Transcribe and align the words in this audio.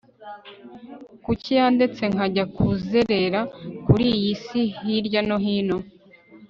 kuki 1.23 1.49
yandetse 1.59 2.03
nkajya 2.13 2.43
kuzerera 2.55 3.39
kuri 3.85 4.05
iyi 4.15 4.31
si 4.43 4.61
hirya 4.79 5.21
no 5.27 5.37
hino 5.45 5.77